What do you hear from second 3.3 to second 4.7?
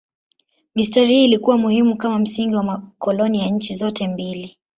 ya nchi zote mbili.